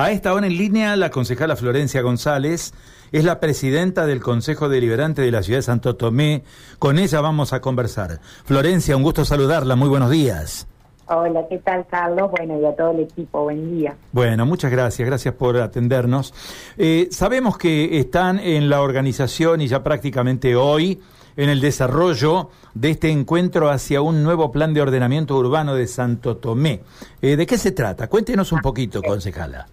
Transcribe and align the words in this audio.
A 0.00 0.12
esta 0.12 0.32
hora 0.32 0.46
en 0.46 0.56
línea, 0.56 0.96
la 0.96 1.10
concejala 1.10 1.56
Florencia 1.56 2.00
González 2.00 2.72
es 3.12 3.22
la 3.22 3.38
presidenta 3.38 4.06
del 4.06 4.22
Consejo 4.22 4.70
Deliberante 4.70 5.20
de 5.20 5.30
la 5.30 5.42
Ciudad 5.42 5.58
de 5.58 5.62
Santo 5.62 5.94
Tomé. 5.94 6.42
Con 6.78 6.98
ella 6.98 7.20
vamos 7.20 7.52
a 7.52 7.60
conversar. 7.60 8.18
Florencia, 8.46 8.96
un 8.96 9.02
gusto 9.02 9.26
saludarla. 9.26 9.76
Muy 9.76 9.90
buenos 9.90 10.10
días. 10.10 10.66
Hola, 11.04 11.44
¿qué 11.50 11.58
tal, 11.58 11.86
Carlos? 11.86 12.30
Bueno, 12.30 12.58
y 12.58 12.64
a 12.64 12.74
todo 12.74 12.92
el 12.92 13.00
equipo, 13.00 13.42
buen 13.42 13.76
día. 13.76 13.94
Bueno, 14.12 14.46
muchas 14.46 14.70
gracias, 14.70 15.06
gracias 15.06 15.34
por 15.34 15.58
atendernos. 15.58 16.32
Eh, 16.78 17.08
sabemos 17.10 17.58
que 17.58 17.98
están 17.98 18.38
en 18.38 18.70
la 18.70 18.80
organización 18.80 19.60
y 19.60 19.66
ya 19.66 19.82
prácticamente 19.82 20.56
hoy 20.56 20.98
en 21.36 21.50
el 21.50 21.60
desarrollo 21.60 22.48
de 22.72 22.88
este 22.88 23.10
encuentro 23.10 23.68
hacia 23.68 24.00
un 24.00 24.22
nuevo 24.22 24.50
plan 24.50 24.72
de 24.72 24.80
ordenamiento 24.80 25.36
urbano 25.36 25.74
de 25.74 25.86
Santo 25.86 26.38
Tomé. 26.38 26.80
Eh, 27.20 27.36
¿De 27.36 27.44
qué 27.44 27.58
se 27.58 27.72
trata? 27.72 28.08
Cuéntenos 28.08 28.50
un 28.50 28.60
poquito, 28.60 29.02
concejala. 29.02 29.66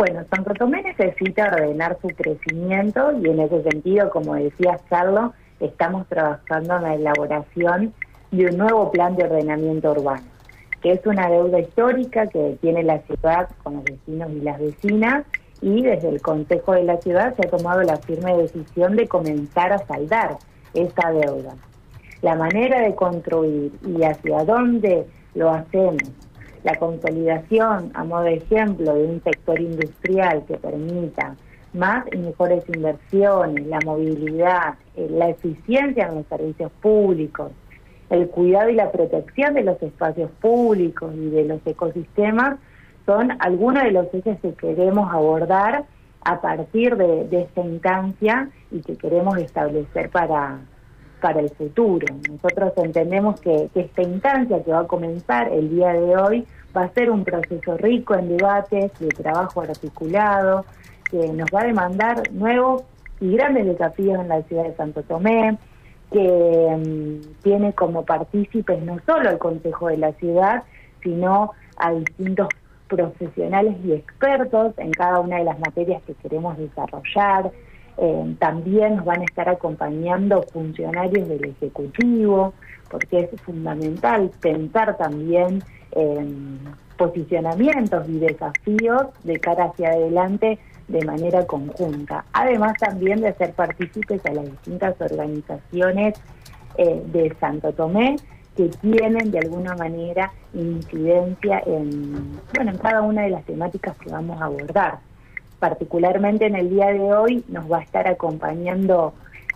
Bueno, 0.00 0.24
Santo 0.34 0.54
Tomé 0.54 0.80
necesita 0.82 1.50
ordenar 1.52 1.98
su 2.00 2.08
crecimiento 2.08 3.12
y 3.22 3.28
en 3.28 3.38
ese 3.38 3.62
sentido, 3.64 4.08
como 4.08 4.34
decía 4.34 4.80
Carlos, 4.88 5.32
estamos 5.60 6.06
trabajando 6.08 6.76
en 6.76 6.82
la 6.84 6.94
elaboración 6.94 7.92
de 8.30 8.46
un 8.46 8.56
nuevo 8.56 8.90
plan 8.92 9.14
de 9.14 9.24
ordenamiento 9.24 9.90
urbano 9.90 10.22
que 10.80 10.92
es 10.92 11.04
una 11.04 11.28
deuda 11.28 11.60
histórica 11.60 12.26
que 12.28 12.56
tiene 12.62 12.82
la 12.82 13.00
ciudad 13.00 13.50
con 13.62 13.74
los 13.74 13.84
vecinos 13.84 14.30
y 14.30 14.40
las 14.40 14.58
vecinas 14.58 15.26
y 15.60 15.82
desde 15.82 16.08
el 16.08 16.22
Consejo 16.22 16.72
de 16.72 16.84
la 16.84 16.96
Ciudad 16.96 17.36
se 17.36 17.46
ha 17.46 17.50
tomado 17.50 17.82
la 17.82 17.98
firme 17.98 18.34
decisión 18.38 18.96
de 18.96 19.06
comenzar 19.06 19.70
a 19.70 19.86
saldar 19.86 20.38
esa 20.72 21.12
deuda. 21.12 21.56
La 22.22 22.36
manera 22.36 22.80
de 22.80 22.94
construir 22.94 23.70
y 23.86 24.02
hacia 24.02 24.44
dónde 24.44 25.06
lo 25.34 25.50
hacemos, 25.50 26.10
la 26.62 26.74
consolidación, 26.76 27.90
a 27.94 28.04
modo 28.04 28.22
de 28.22 28.34
ejemplo, 28.34 28.94
de 28.94 29.04
un 29.04 29.22
sector 29.22 29.60
industrial 29.60 30.44
que 30.46 30.56
permita 30.56 31.36
más 31.72 32.04
y 32.12 32.18
mejores 32.18 32.64
inversiones, 32.68 33.66
la 33.66 33.78
movilidad, 33.84 34.74
eh, 34.96 35.08
la 35.10 35.28
eficiencia 35.28 36.08
en 36.08 36.16
los 36.16 36.26
servicios 36.26 36.72
públicos, 36.82 37.52
el 38.10 38.28
cuidado 38.28 38.70
y 38.70 38.74
la 38.74 38.90
protección 38.90 39.54
de 39.54 39.62
los 39.62 39.80
espacios 39.82 40.30
públicos 40.40 41.12
y 41.14 41.30
de 41.30 41.44
los 41.44 41.60
ecosistemas 41.64 42.58
son 43.06 43.30
algunos 43.38 43.84
de 43.84 43.92
los 43.92 44.12
ejes 44.12 44.38
que 44.40 44.52
queremos 44.54 45.12
abordar 45.12 45.84
a 46.22 46.40
partir 46.40 46.96
de, 46.96 47.28
esta 47.30 47.60
instancia 47.62 48.50
y 48.70 48.80
que 48.80 48.96
queremos 48.96 49.38
establecer 49.38 50.10
para, 50.10 50.58
para 51.20 51.40
el 51.40 51.50
futuro. 51.50 52.06
Nosotros 52.28 52.72
entendemos 52.76 53.40
que, 53.40 53.68
esta 53.74 54.02
instancia 54.02 54.62
que 54.62 54.72
va 54.72 54.80
a 54.80 54.86
comenzar 54.86 55.52
el 55.52 55.70
día 55.70 55.92
de 55.92 56.16
hoy 56.16 56.46
va 56.76 56.82
a 56.84 56.88
ser 56.90 57.10
un 57.10 57.24
proceso 57.24 57.76
rico 57.76 58.14
en 58.14 58.36
debates, 58.36 58.92
de 58.98 59.08
trabajo 59.08 59.60
articulado, 59.60 60.64
que 61.10 61.32
nos 61.32 61.48
va 61.54 61.62
a 61.62 61.66
demandar 61.66 62.30
nuevos 62.32 62.84
y 63.20 63.32
grandes 63.36 63.66
desafíos 63.66 64.20
en 64.20 64.28
la 64.28 64.42
ciudad 64.42 64.64
de 64.64 64.74
Santo 64.74 65.02
Tomé, 65.02 65.58
que 66.10 66.20
mm, 66.20 67.42
tiene 67.42 67.72
como 67.72 68.04
partícipes 68.04 68.82
no 68.82 68.98
solo 69.06 69.28
al 69.28 69.38
Consejo 69.38 69.88
de 69.88 69.98
la 69.98 70.12
Ciudad, 70.12 70.64
sino 71.02 71.52
a 71.76 71.92
distintos 71.92 72.48
profesionales 72.88 73.76
y 73.84 73.92
expertos 73.92 74.74
en 74.78 74.90
cada 74.90 75.20
una 75.20 75.38
de 75.38 75.44
las 75.44 75.58
materias 75.60 76.02
que 76.06 76.14
queremos 76.14 76.58
desarrollar. 76.58 77.50
Eh, 77.98 78.34
también 78.38 78.96
nos 78.96 79.04
van 79.04 79.20
a 79.20 79.24
estar 79.24 79.48
acompañando 79.48 80.42
funcionarios 80.52 81.28
del 81.28 81.44
Ejecutivo, 81.44 82.54
porque 82.90 83.28
es 83.32 83.40
fundamental 83.42 84.30
pensar 84.40 84.96
también 84.96 85.62
en 85.92 86.58
posicionamientos 86.96 88.08
y 88.08 88.18
desafíos 88.18 89.06
de 89.24 89.38
cara 89.38 89.64
hacia 89.64 89.90
adelante 89.90 90.58
de 90.88 91.04
manera 91.04 91.46
conjunta. 91.46 92.24
Además 92.32 92.74
también 92.78 93.20
de 93.20 93.28
hacer 93.28 93.52
partícipes 93.52 94.24
a 94.26 94.32
las 94.32 94.44
distintas 94.44 95.00
organizaciones 95.00 96.14
eh, 96.76 97.02
de 97.06 97.34
Santo 97.40 97.72
Tomé 97.72 98.16
que 98.56 98.68
tienen 98.68 99.30
de 99.30 99.38
alguna 99.38 99.74
manera 99.76 100.32
incidencia 100.52 101.62
en, 101.64 102.38
bueno, 102.54 102.72
en 102.72 102.78
cada 102.78 103.02
una 103.02 103.22
de 103.22 103.30
las 103.30 103.44
temáticas 103.44 103.96
que 103.98 104.10
vamos 104.10 104.40
a 104.40 104.46
abordar. 104.46 104.98
Particularmente 105.60 106.46
en 106.46 106.56
el 106.56 106.70
día 106.70 106.86
de 106.86 107.00
hoy 107.00 107.44
nos 107.48 107.70
va 107.70 107.78
a 107.78 107.82
estar 107.82 108.08
acompañando 108.08 109.12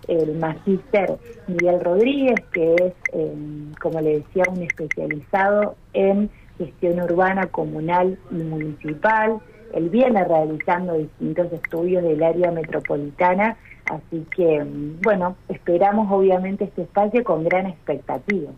el 0.06 0.36
magíster 0.36 1.16
Miguel 1.46 1.80
Rodríguez, 1.80 2.40
que 2.52 2.74
es, 2.74 2.92
eh, 3.12 3.34
como 3.80 4.00
le 4.00 4.18
decía, 4.18 4.44
un 4.50 4.62
especializado 4.62 5.76
en 5.94 6.30
gestión 6.58 7.00
urbana, 7.00 7.46
comunal 7.46 8.18
y 8.30 8.34
municipal. 8.34 9.38
Él 9.72 9.88
viene 9.88 10.22
realizando 10.24 10.94
distintos 10.94 11.52
estudios 11.52 12.02
del 12.02 12.22
área 12.22 12.50
metropolitana, 12.50 13.56
así 13.86 14.26
que, 14.34 14.64
bueno, 15.02 15.36
esperamos 15.48 16.08
obviamente 16.10 16.64
este 16.64 16.82
espacio 16.82 17.22
con 17.24 17.44
gran 17.44 17.66
expectativa. 17.66 18.50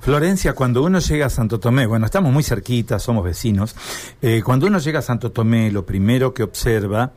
Florencia, 0.00 0.52
cuando 0.54 0.82
uno 0.82 0.98
llega 0.98 1.26
a 1.26 1.30
Santo 1.30 1.58
Tomé, 1.58 1.86
bueno, 1.86 2.06
estamos 2.06 2.32
muy 2.32 2.42
cerquita, 2.42 2.98
somos 2.98 3.24
vecinos, 3.24 3.74
eh, 4.20 4.42
cuando 4.44 4.66
uno 4.66 4.78
llega 4.78 4.98
a 4.98 5.02
Santo 5.02 5.32
Tomé, 5.32 5.70
lo 5.70 5.86
primero 5.86 6.34
que 6.34 6.42
observa, 6.42 7.12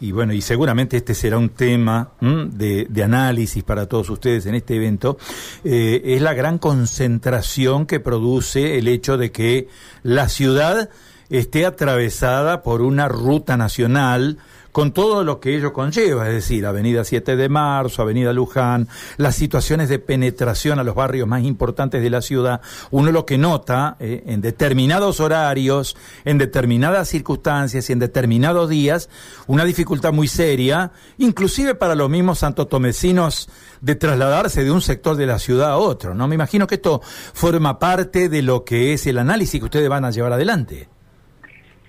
y 0.00 0.10
bueno, 0.10 0.32
y 0.32 0.40
seguramente 0.40 0.96
este 0.96 1.14
será 1.14 1.38
un 1.38 1.50
tema 1.50 2.10
de, 2.20 3.02
análisis 3.04 3.62
para 3.62 3.86
todos 3.86 4.10
ustedes 4.10 4.46
en 4.46 4.56
este 4.56 4.74
evento, 4.74 5.16
eh, 5.62 6.02
es 6.04 6.20
la 6.20 6.34
gran 6.34 6.58
concentración 6.58 7.86
que 7.86 8.00
produce 8.00 8.78
el 8.78 8.88
hecho 8.88 9.16
de 9.16 9.30
que 9.30 9.68
la 10.02 10.28
ciudad 10.28 10.90
esté 11.30 11.64
atravesada 11.66 12.62
por 12.62 12.82
una 12.82 13.06
ruta 13.06 13.56
nacional 13.56 14.38
con 14.72 14.92
todo 14.92 15.22
lo 15.22 15.38
que 15.38 15.54
ello 15.54 15.72
conlleva, 15.72 16.26
es 16.28 16.34
decir, 16.34 16.66
Avenida 16.66 17.04
7 17.04 17.36
de 17.36 17.48
Marzo, 17.48 18.02
Avenida 18.02 18.32
Luján, 18.32 18.88
las 19.18 19.36
situaciones 19.36 19.90
de 19.90 19.98
penetración 19.98 20.78
a 20.78 20.84
los 20.84 20.94
barrios 20.94 21.28
más 21.28 21.44
importantes 21.44 22.02
de 22.02 22.10
la 22.10 22.22
ciudad, 22.22 22.62
uno 22.90 23.12
lo 23.12 23.26
que 23.26 23.38
nota 23.38 23.96
eh, 24.00 24.24
en 24.26 24.40
determinados 24.40 25.20
horarios, 25.20 25.96
en 26.24 26.38
determinadas 26.38 27.08
circunstancias 27.08 27.88
y 27.88 27.92
en 27.92 27.98
determinados 27.98 28.70
días, 28.70 29.10
una 29.46 29.64
dificultad 29.64 30.12
muy 30.12 30.26
seria, 30.26 30.92
inclusive 31.18 31.74
para 31.74 31.94
los 31.94 32.08
mismos 32.08 32.38
santotomecinos 32.38 33.50
de 33.82 33.94
trasladarse 33.94 34.64
de 34.64 34.70
un 34.70 34.80
sector 34.80 35.16
de 35.16 35.26
la 35.26 35.38
ciudad 35.38 35.70
a 35.70 35.76
otro, 35.76 36.14
¿no? 36.14 36.28
Me 36.28 36.34
imagino 36.34 36.66
que 36.66 36.76
esto 36.76 37.02
forma 37.34 37.78
parte 37.78 38.28
de 38.28 38.40
lo 38.40 38.64
que 38.64 38.94
es 38.94 39.06
el 39.06 39.18
análisis 39.18 39.60
que 39.60 39.66
ustedes 39.66 39.88
van 39.88 40.04
a 40.04 40.10
llevar 40.10 40.32
adelante. 40.32 40.88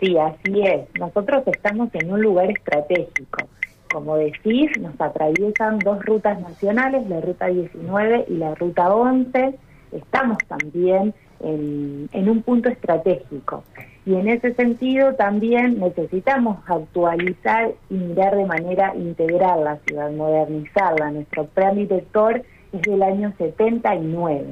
Sí, 0.04 0.18
así 0.18 0.62
es. 0.62 0.82
Nosotros 1.00 1.44
estamos 1.48 1.88
en 1.94 2.12
un 2.12 2.22
lugar 2.22 2.52
estratégico. 2.52 3.48
Como 3.90 4.18
decís, 4.18 4.70
nos 4.78 5.00
atraviesan 5.00 5.80
dos 5.80 6.04
rutas 6.04 6.42
nacionales, 6.42 7.08
la 7.08 7.22
ruta 7.22 7.46
19 7.46 8.26
y 8.28 8.34
la 8.34 8.54
ruta 8.56 8.94
11. 8.94 9.56
Estamos 9.94 10.40
también 10.50 11.14
en, 11.40 12.30
un 12.30 12.42
punto 12.42 12.68
estratégico. 12.68 13.64
Y 14.06 14.16
en 14.16 14.28
ese 14.28 14.54
sentido 14.56 15.14
también 15.14 15.80
necesitamos 15.80 16.58
actualizar 16.68 17.72
y 17.90 17.94
mirar 17.94 18.36
de 18.36 18.46
manera 18.46 18.94
integral 18.96 19.64
la 19.64 19.78
ciudad, 19.88 20.12
modernizarla. 20.12 21.12
Nuestro 21.12 21.46
plan 21.46 21.76
director 21.76 22.44
es 22.74 22.82
del 22.82 23.04
año 23.04 23.34
79. 23.38 24.48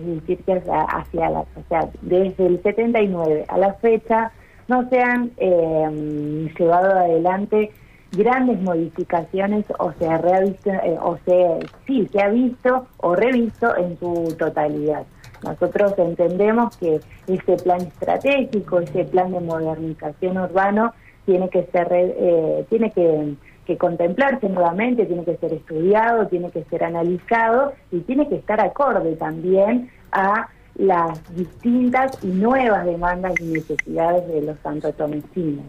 Es 0.00 0.06
decir, 0.06 0.38
que 0.44 0.52
hacia 0.52 1.30
la, 1.30 1.40
o 1.40 1.46
sea, 1.70 1.88
desde 2.02 2.46
el 2.46 2.62
79 2.62 3.46
a 3.48 3.56
la 3.56 3.72
fecha 3.74 4.32
no 4.72 4.88
se 4.88 5.02
han 5.02 5.30
eh, 5.36 6.50
llevado 6.58 6.92
adelante 6.98 7.70
grandes 8.12 8.58
modificaciones 8.62 9.66
o 9.78 9.92
se 9.98 10.06
ha 10.06 10.16
revisto, 10.16 10.70
eh, 10.70 10.98
o 11.00 11.18
se, 11.26 11.58
sí, 11.86 12.08
se 12.10 12.22
ha 12.22 12.28
visto 12.28 12.86
o 12.96 13.14
revisto 13.14 13.76
en 13.76 13.98
su 13.98 14.34
totalidad. 14.38 15.04
Nosotros 15.44 15.92
entendemos 15.98 16.74
que 16.78 17.00
ese 17.26 17.56
plan 17.62 17.82
estratégico, 17.82 18.80
ese 18.80 19.04
plan 19.04 19.32
de 19.32 19.40
modernización 19.40 20.38
urbano 20.38 20.94
tiene 21.26 21.50
que 21.50 21.64
ser, 21.64 21.88
eh, 21.90 22.64
tiene 22.70 22.90
que, 22.92 23.34
que 23.66 23.76
contemplarse 23.76 24.48
nuevamente, 24.48 25.04
tiene 25.04 25.24
que 25.24 25.36
ser 25.36 25.52
estudiado, 25.52 26.28
tiene 26.28 26.50
que 26.50 26.64
ser 26.64 26.84
analizado 26.84 27.74
y 27.90 28.00
tiene 28.00 28.26
que 28.28 28.36
estar 28.36 28.60
acorde 28.60 29.16
también 29.16 29.90
a 30.12 30.48
las 30.76 31.20
distintas 31.36 32.18
y 32.22 32.28
nuevas 32.28 32.84
demandas 32.84 33.34
y 33.40 33.44
necesidades 33.44 34.26
de 34.28 34.42
los 34.42 34.58
santotomecinos. 34.62 35.66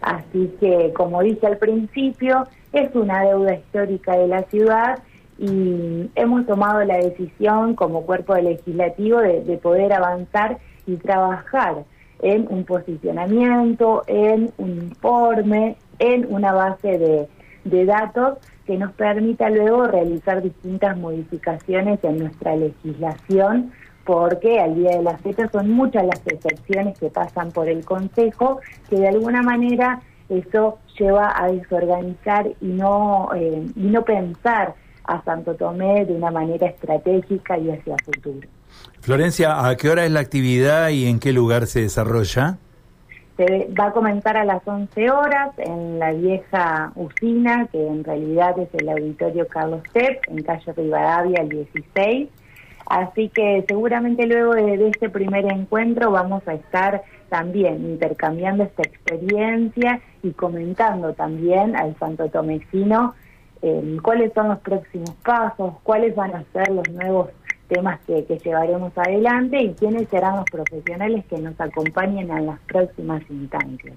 Así 0.00 0.54
que, 0.60 0.92
como 0.94 1.22
dije 1.22 1.46
al 1.46 1.58
principio, 1.58 2.46
es 2.72 2.94
una 2.94 3.22
deuda 3.22 3.54
histórica 3.54 4.16
de 4.16 4.28
la 4.28 4.42
ciudad 4.44 4.98
y 5.38 6.10
hemos 6.14 6.46
tomado 6.46 6.84
la 6.84 6.98
decisión 6.98 7.74
como 7.74 8.02
cuerpo 8.02 8.34
legislativo 8.36 9.20
de, 9.20 9.58
poder 9.62 9.92
avanzar 9.92 10.58
y 10.86 10.96
trabajar 10.96 11.84
en 12.22 12.46
un 12.48 12.64
posicionamiento, 12.64 14.02
en 14.06 14.52
un 14.58 14.70
informe, 14.70 15.76
en 15.98 16.32
una 16.32 16.52
base 16.52 16.98
de, 16.98 17.28
de 17.64 17.84
datos 17.84 18.38
que 18.66 18.78
nos 18.78 18.92
permita 18.92 19.50
luego 19.50 19.86
realizar 19.86 20.42
distintas 20.42 20.96
modificaciones 20.96 22.02
en 22.04 22.18
nuestra 22.18 22.56
legislación 22.56 23.72
porque 24.04 24.60
al 24.60 24.74
día 24.74 24.96
de 24.96 25.02
la 25.02 25.18
fecha 25.18 25.48
son 25.50 25.70
muchas 25.70 26.04
las 26.04 26.20
excepciones 26.26 26.98
que 26.98 27.08
pasan 27.10 27.50
por 27.52 27.68
el 27.68 27.84
Consejo, 27.84 28.60
que 28.88 28.96
de 28.96 29.08
alguna 29.08 29.42
manera 29.42 30.00
eso 30.28 30.78
lleva 30.98 31.32
a 31.36 31.50
desorganizar 31.50 32.48
y 32.60 32.66
no, 32.66 33.30
eh, 33.34 33.66
y 33.74 33.82
no 33.82 34.04
pensar 34.04 34.74
a 35.04 35.22
Santo 35.22 35.54
Tomé 35.54 36.04
de 36.04 36.14
una 36.14 36.30
manera 36.30 36.66
estratégica 36.66 37.58
y 37.58 37.70
hacia 37.70 37.96
futuro. 38.04 38.48
Florencia, 39.00 39.66
¿a 39.66 39.76
qué 39.76 39.90
hora 39.90 40.04
es 40.04 40.10
la 40.10 40.20
actividad 40.20 40.88
y 40.88 41.06
en 41.06 41.18
qué 41.18 41.32
lugar 41.32 41.66
se 41.66 41.82
desarrolla? 41.82 42.58
Se 43.36 43.68
va 43.78 43.86
a 43.86 43.92
comenzar 43.92 44.36
a 44.36 44.44
las 44.44 44.66
11 44.66 45.10
horas 45.10 45.50
en 45.58 45.98
la 45.98 46.12
vieja 46.12 46.92
usina, 46.94 47.66
que 47.70 47.84
en 47.86 48.04
realidad 48.04 48.58
es 48.58 48.68
el 48.74 48.88
auditorio 48.88 49.46
Carlos 49.48 49.82
Tepp, 49.92 50.22
en 50.28 50.42
calle 50.42 50.72
Rivadavia, 50.72 51.42
el 51.42 51.48
16. 51.48 52.28
Así 52.86 53.28
que 53.30 53.64
seguramente 53.66 54.26
luego 54.26 54.54
de, 54.54 54.88
este 54.88 55.08
primer 55.08 55.46
encuentro 55.46 56.10
vamos 56.10 56.46
a 56.46 56.54
estar 56.54 57.02
también 57.28 57.84
intercambiando 57.84 58.64
esta 58.64 58.82
experiencia 58.82 60.00
y 60.22 60.32
comentando 60.32 61.14
también 61.14 61.76
al 61.76 61.96
Santo 61.98 62.28
Tomecino 62.28 63.14
eh, 63.62 63.96
cuáles 64.02 64.32
son 64.34 64.48
los 64.48 64.58
próximos 64.58 65.10
pasos, 65.24 65.74
cuáles 65.82 66.14
van 66.14 66.34
a 66.34 66.44
ser 66.52 66.68
los 66.68 66.88
nuevos 66.90 67.30
temas 67.68 67.98
que, 68.06 68.22
llevaremos 68.44 68.92
adelante 68.96 69.58
y 69.60 69.72
quiénes 69.72 70.08
serán 70.08 70.36
los 70.36 70.44
profesionales 70.50 71.24
que 71.26 71.38
nos 71.38 71.58
acompañen 71.60 72.30
en 72.30 72.46
las 72.46 72.60
próximas 72.60 73.22
instancias. 73.30 73.96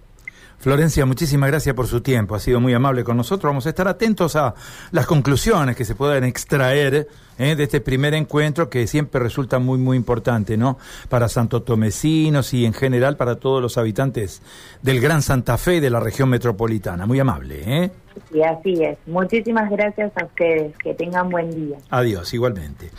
Florencia, 0.59 1.05
muchísimas 1.05 1.49
gracias 1.49 1.75
por 1.75 1.85
su 1.85 2.01
tiempo, 2.01 2.33
ha 2.33 2.39
sido 2.39 2.59
muy 2.59 2.73
amable 2.73 3.03
con 3.03 3.15
nosotros. 3.15 3.49
Vamos 3.49 3.67
a 3.67 3.69
estar 3.69 3.87
atentos 3.87 4.35
a 4.35 4.55
las 4.91 5.05
conclusiones 5.05 5.75
que 5.75 5.85
se 5.85 5.93
puedan 5.93 6.23
extraer 6.23 7.07
eh, 7.37 7.55
de 7.55 7.63
este 7.63 7.79
primer 7.79 8.15
encuentro 8.15 8.67
que 8.69 8.87
siempre 8.87 9.21
resulta 9.21 9.59
muy, 9.59 9.77
muy 9.77 9.95
importante, 9.95 10.57
¿no? 10.57 10.79
Para 11.09 11.29
Santo 11.29 11.61
Tomecinos 11.61 12.53
y 12.55 12.65
en 12.65 12.73
general 12.73 13.17
para 13.17 13.35
todos 13.35 13.61
los 13.61 13.77
habitantes 13.77 14.41
del 14.81 14.99
Gran 14.99 15.21
Santa 15.21 15.57
Fe 15.57 15.75
y 15.75 15.79
de 15.79 15.91
la 15.91 15.99
región 15.99 16.29
metropolitana. 16.29 17.05
Muy 17.05 17.19
amable, 17.19 17.61
¿eh? 17.65 17.91
Y 18.33 18.41
así 18.41 18.83
es. 18.83 18.97
Muchísimas 19.05 19.69
gracias 19.69 20.11
a 20.15 20.25
ustedes. 20.25 20.75
Que 20.79 20.95
tengan 20.95 21.29
buen 21.29 21.51
día. 21.51 21.77
Adiós, 21.91 22.33
igualmente. 22.33 22.89